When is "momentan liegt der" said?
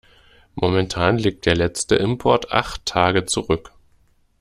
0.55-1.55